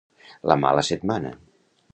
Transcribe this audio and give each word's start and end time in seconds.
La 0.51 0.57
mala 0.63 0.85
setmana. 0.89 1.37